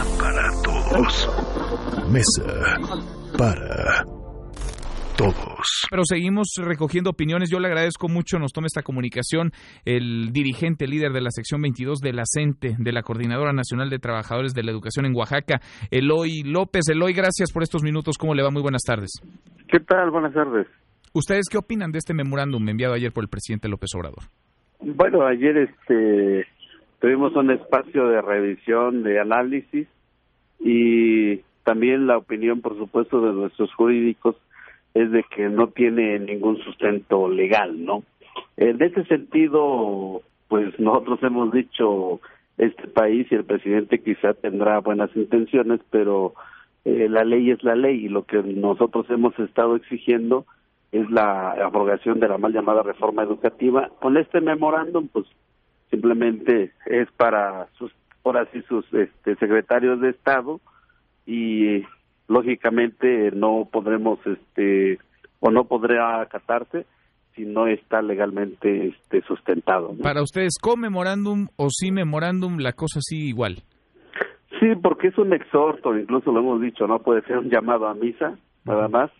[0.00, 2.10] Mesa para todos.
[2.10, 2.78] Mesa
[3.36, 4.02] para
[5.14, 5.86] todos.
[5.90, 7.50] Pero seguimos recogiendo opiniones.
[7.50, 9.50] Yo le agradezco mucho, nos toma esta comunicación
[9.84, 13.98] el dirigente líder de la sección 22 de la CENTE, de la Coordinadora Nacional de
[13.98, 15.60] Trabajadores de la Educación en Oaxaca,
[15.90, 16.88] Eloy López.
[16.88, 18.16] Eloy, gracias por estos minutos.
[18.16, 18.50] ¿Cómo le va?
[18.50, 19.10] Muy buenas tardes.
[19.68, 20.10] ¿Qué tal?
[20.10, 20.66] Buenas tardes.
[21.12, 24.24] ¿Ustedes qué opinan de este memorándum enviado ayer por el presidente López Obrador?
[24.80, 26.46] Bueno, ayer este
[27.00, 29.88] tuvimos un espacio de revisión, de análisis
[30.60, 34.36] y también la opinión, por supuesto, de nuestros jurídicos
[34.94, 38.02] es de que no tiene ningún sustento legal, ¿no?
[38.56, 42.20] En ese sentido, pues nosotros hemos dicho,
[42.58, 46.34] este país y el presidente quizá tendrá buenas intenciones, pero
[46.84, 50.44] eh, la ley es la ley y lo que nosotros hemos estado exigiendo
[50.92, 53.90] es la abrogación de la mal llamada reforma educativa.
[54.00, 55.26] Con este memorándum, pues
[55.90, 57.92] simplemente es para sus,
[58.24, 60.60] ahora sí, sus este, secretarios de Estado
[61.26, 61.84] y
[62.28, 64.98] lógicamente no podremos este
[65.40, 66.86] o no podrá acatarse
[67.34, 69.94] si no está legalmente este sustentado.
[70.02, 73.62] Para ustedes, ¿con memorándum o sin memorándum la cosa sigue igual?
[74.58, 77.94] Sí, porque es un exhorto, incluso lo hemos dicho, no puede ser un llamado a
[77.94, 79.10] misa, nada más.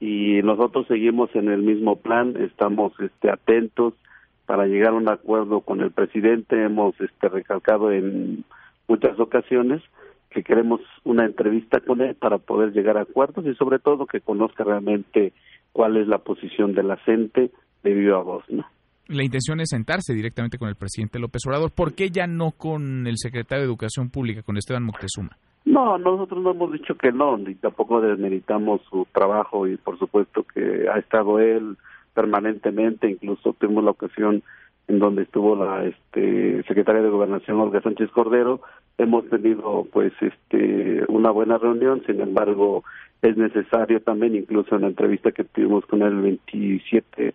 [0.00, 3.94] Y nosotros seguimos en el mismo plan, estamos este atentos
[4.52, 8.44] para llegar a un acuerdo con el presidente, hemos este recalcado en
[8.86, 9.80] muchas ocasiones
[10.28, 14.20] que queremos una entrevista con él para poder llegar a acuerdos y sobre todo que
[14.20, 15.32] conozca realmente
[15.72, 17.50] cuál es la posición de la gente
[17.82, 18.66] de viva voz, ¿no?
[19.08, 21.70] La intención es sentarse directamente con el presidente López Obrador.
[21.70, 25.34] ¿Por qué ya no con el secretario de Educación Pública, con Esteban Moctezuma?
[25.64, 30.44] No, nosotros no hemos dicho que no, ni tampoco desmeritamos su trabajo y por supuesto
[30.54, 31.78] que ha estado él
[32.14, 34.42] permanentemente, incluso tuvimos la ocasión
[34.88, 38.60] en donde estuvo la este, secretaria de Gobernación Olga Sánchez Cordero,
[38.98, 42.84] hemos tenido pues este una buena reunión, sin embargo
[43.22, 47.34] es necesario también, incluso en la entrevista que tuvimos con él el 27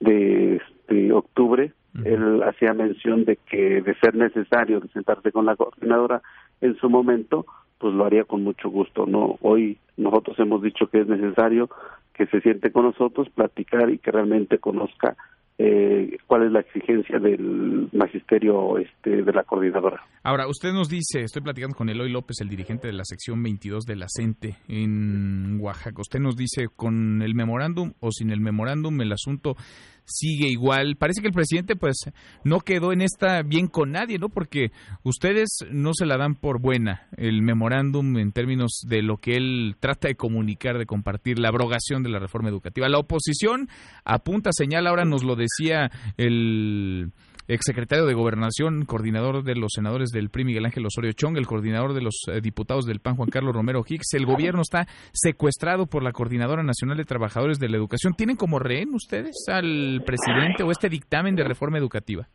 [0.00, 1.72] de este, octubre,
[2.04, 6.22] él hacía mención de que de ser necesario sentarse con la coordinadora
[6.60, 7.44] en su momento,
[7.78, 9.06] pues lo haría con mucho gusto.
[9.06, 11.68] No, hoy nosotros hemos dicho que es necesario
[12.18, 15.16] que se siente con nosotros, platicar y que realmente conozca
[15.56, 20.02] eh, cuál es la exigencia del magisterio este, de la coordinadora.
[20.24, 23.84] Ahora, usted nos dice, estoy platicando con Eloy López, el dirigente de la sección 22
[23.84, 26.00] de la CENTE en Oaxaca.
[26.00, 29.54] Usted nos dice, con el memorándum o sin el memorándum, el asunto
[30.08, 30.96] sigue igual.
[30.96, 31.96] Parece que el presidente pues
[32.44, 34.28] no quedó en esta bien con nadie, ¿no?
[34.28, 39.36] Porque ustedes no se la dan por buena el memorándum en términos de lo que
[39.36, 42.88] él trata de comunicar, de compartir, la abrogación de la reforma educativa.
[42.88, 43.68] La oposición
[44.04, 47.12] apunta, señala, ahora nos lo decía el
[47.48, 51.94] exsecretario de Gobernación, coordinador de los senadores del PRI, Miguel Ángel Osorio Chong, el coordinador
[51.94, 54.12] de los eh, diputados del PAN, Juan Carlos Romero Hicks.
[54.14, 58.12] El gobierno está secuestrado por la Coordinadora Nacional de Trabajadores de la Educación.
[58.14, 62.28] ¿Tienen como rehén ustedes al presidente o este dictamen de reforma educativa?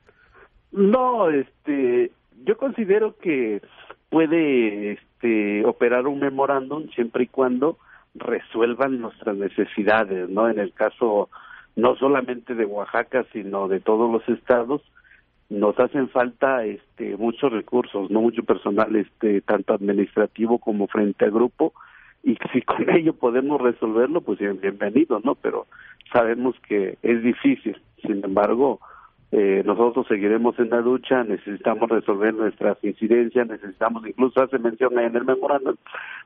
[0.71, 2.11] No, este,
[2.43, 3.61] yo considero que
[4.09, 7.77] puede este, operar un memorándum siempre y cuando
[8.15, 10.49] resuelvan nuestras necesidades, ¿no?
[10.49, 11.29] En el caso
[11.75, 14.81] no solamente de Oaxaca, sino de todos los estados,
[15.49, 21.31] nos hacen falta este muchos recursos, no mucho personal este tanto administrativo como frente al
[21.31, 21.73] grupo
[22.23, 25.35] y si con ello podemos resolverlo pues bienvenido, ¿no?
[25.35, 25.67] Pero
[26.11, 27.77] sabemos que es difícil.
[28.01, 28.79] Sin embargo,
[29.31, 35.15] eh, nosotros seguiremos en la lucha, necesitamos resolver nuestras incidencias, necesitamos, incluso hace mención en
[35.15, 35.75] el memorándum,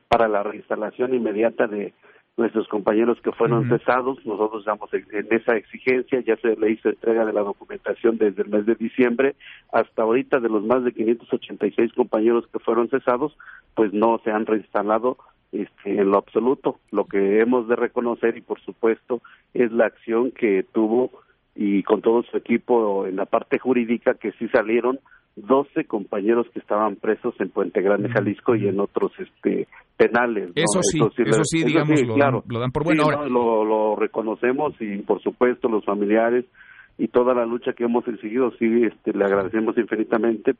[0.07, 1.93] para la reinstalación inmediata de
[2.37, 7.25] nuestros compañeros que fueron cesados, nosotros estamos en, esa exigencia, ya se le hizo entrega
[7.25, 9.35] de la documentación desde el mes de diciembre,
[9.73, 13.35] hasta ahorita de los más de 586 compañeros que fueron cesados,
[13.73, 15.17] pues no se han reinstalado
[15.51, 16.79] este, en lo absoluto.
[16.91, 19.21] Lo que hemos de reconocer y por supuesto
[19.55, 21.11] es la acción que tuvo
[21.55, 24.99] y con todo su equipo en la parte jurídica que sí salieron
[25.37, 30.49] 12 compañeros que estaban presos en Puente Grande, Jalisco y en otros este penales.
[30.55, 32.43] Eso, sí, eso, sí, digamos, lo, claro.
[32.47, 33.03] lo, dan, por bueno.
[33.03, 33.27] ahora.
[33.27, 36.45] lo, lo, reconocemos y por supuesto los familiares
[36.97, 40.55] y toda la lucha que hemos seguido, sí, este, le agradecemos infinitamente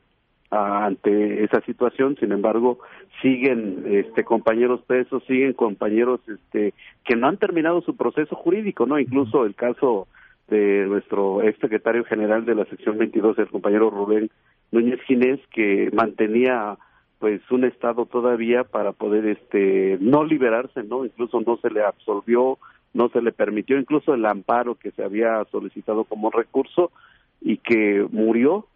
[0.50, 2.16] ante esa situación.
[2.20, 2.78] Sin embargo,
[3.20, 6.74] siguen este, compañeros presos, siguen compañeros este,
[7.04, 10.06] que no han terminado su proceso jurídico, no, incluso el caso
[10.48, 14.30] de nuestro ex secretario general de la sección 22, el compañero Rubén
[14.70, 16.76] Núñez Ginés, que mantenía
[17.18, 21.04] pues un estado todavía para poder este no liberarse, ¿no?
[21.04, 22.58] Incluso no se le absolvió,
[22.94, 26.92] no se le permitió incluso el amparo que se había solicitado como recurso
[27.40, 28.66] y que murió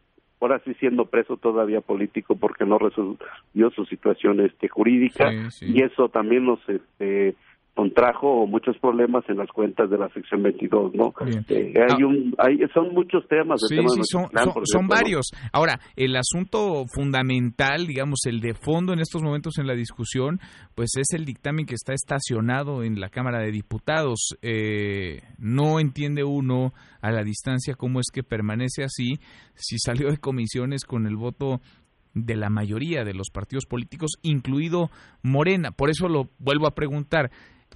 [0.41, 6.09] ahora sí siendo preso todavía político porque no resolvió su situación este jurídica y eso
[6.09, 7.37] también nos este
[7.75, 11.15] contrajo muchos problemas en las cuentas de la sección 22, ¿no?
[11.49, 12.07] Eh, hay ah.
[12.07, 13.61] un, hay, son muchos temas.
[13.67, 14.29] Sí, sí, son,
[14.65, 15.31] son, varios.
[15.53, 20.39] Ahora, el asunto fundamental, digamos, el de fondo en estos momentos en la discusión,
[20.75, 24.37] pues es el dictamen que está estacionado en la Cámara de Diputados.
[24.43, 29.15] Eh, no entiende uno a la distancia cómo es que permanece así
[29.55, 31.61] si salió de comisiones con el voto
[32.15, 34.91] de la mayoría de los partidos políticos, incluido
[35.23, 35.71] Morena.
[35.71, 37.31] Por eso lo vuelvo a preguntar.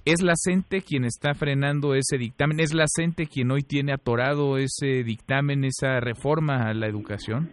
[0.05, 2.59] ¿Es la CENTE quien está frenando ese dictamen?
[2.59, 7.49] ¿Es la CENTE quien hoy tiene atorado ese dictamen, esa reforma a la educación?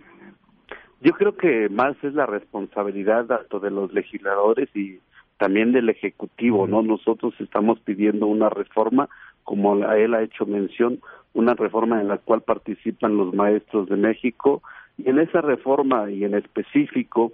[1.00, 5.00] Yo creo que más es la responsabilidad tanto de los legisladores y
[5.38, 6.82] también del Ejecutivo, ¿no?
[6.82, 9.08] Nosotros estamos pidiendo una reforma,
[9.42, 11.00] como él ha hecho mención,
[11.34, 14.62] una reforma en la cual participan los maestros de México,
[14.96, 17.32] y en esa reforma y en específico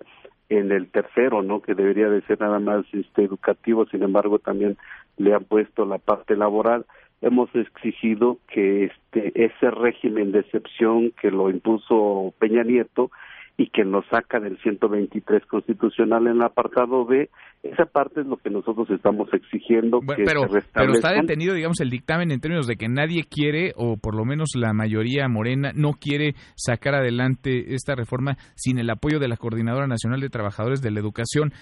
[0.49, 1.63] en el tercero, ¿no?
[1.63, 4.77] Que debería de ser nada más este educativo, sin embargo también
[5.21, 6.87] le han puesto la parte laboral.
[7.21, 13.11] Hemos exigido que este ese régimen de excepción que lo impuso Peña Nieto
[13.57, 17.29] y que nos saca del 123 constitucional en el apartado B,
[17.63, 20.01] esa parte es lo que nosotros estamos exigiendo.
[20.01, 20.43] que pero,
[20.73, 24.25] pero está detenido, digamos, el dictamen en términos de que nadie quiere, o por lo
[24.25, 29.37] menos la mayoría morena, no quiere sacar adelante esta reforma sin el apoyo de la
[29.37, 31.53] Coordinadora Nacional de Trabajadores de la Educación.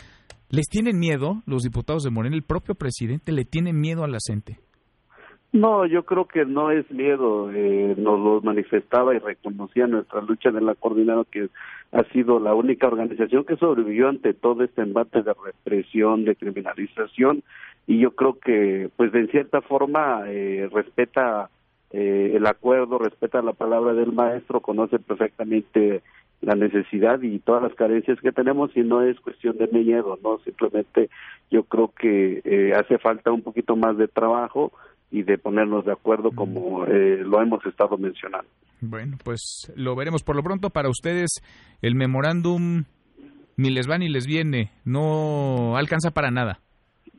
[0.50, 2.36] ¿Les tienen miedo los diputados de Morena?
[2.36, 4.58] ¿El propio presidente le tiene miedo a la gente?
[5.50, 7.50] No, yo creo que no es miedo.
[7.52, 11.48] Eh, nos lo manifestaba y reconocía nuestra lucha de la coordinadora que
[11.92, 17.42] ha sido la única organización que sobrevivió ante todo este embate de represión, de criminalización
[17.86, 21.48] y yo creo que, pues, de cierta forma eh, respeta
[21.90, 26.02] eh, el acuerdo, respeta la palabra del maestro, conoce perfectamente
[26.42, 30.38] la necesidad y todas las carencias que tenemos y no es cuestión de miedo, no
[30.40, 31.08] simplemente
[31.50, 34.70] yo creo que eh, hace falta un poquito más de trabajo
[35.10, 38.48] y de ponernos de acuerdo como eh, lo hemos estado mencionando.
[38.80, 40.22] Bueno, pues lo veremos.
[40.22, 41.30] Por lo pronto, para ustedes,
[41.82, 42.84] el memorándum
[43.56, 46.60] ni les va ni les viene, no alcanza para nada.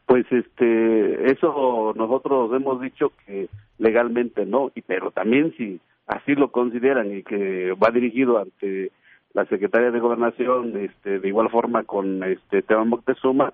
[0.06, 6.51] Pues este, eso nosotros hemos dicho que legalmente no, y pero también si así lo
[6.51, 8.91] consideran y que va dirigido ante
[9.33, 13.53] la Secretaría de Gobernación, este, de igual forma con este Teban Moctezuma,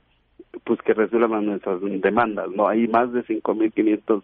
[0.64, 2.68] pues que resuelvan nuestras demandas, ¿no?
[2.68, 4.24] Hay más de 5.517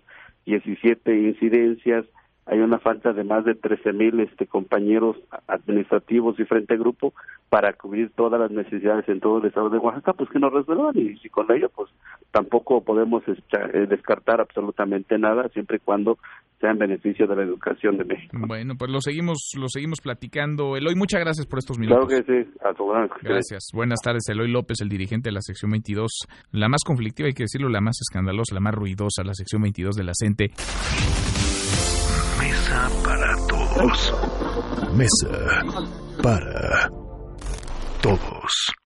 [1.15, 2.05] incidencias,
[2.45, 5.15] hay una falta de más de 13.000 este, compañeros
[5.47, 7.13] administrativos y frente grupo
[7.49, 10.97] para cubrir todas las necesidades en todo el estado de Oaxaca, pues que nos resuelvan
[10.97, 11.89] y, si con ello pues
[12.31, 16.17] tampoco podemos eh, descartar absolutamente nada siempre y cuando
[16.61, 18.37] sea en beneficio de la educación de México.
[18.47, 20.77] Bueno, pues lo seguimos lo seguimos platicando.
[20.77, 22.07] Eloy, muchas gracias por estos minutos.
[22.07, 22.85] Claro que sí, a tu
[23.21, 23.69] Gracias.
[23.73, 27.43] Buenas tardes, Eloy López, el dirigente de la sección 22, la más conflictiva, hay que
[27.43, 30.51] decirlo, la más escandalosa, la más ruidosa, la sección 22 de la CENTE.
[32.39, 34.13] Mesa para todos.
[34.95, 35.63] Mesa
[36.21, 36.89] para
[38.01, 38.71] todos.